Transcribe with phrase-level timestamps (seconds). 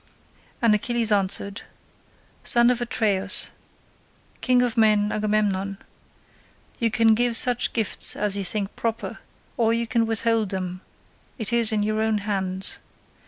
[0.63, 1.61] And Achilles answered,
[2.43, 3.51] "Son of Atreus,
[4.41, 5.77] king of men Agamemnon,
[6.79, 9.19] you can give such gifts as you think proper,
[9.57, 10.81] or you can withhold them:
[11.37, 12.79] it is in your own hands.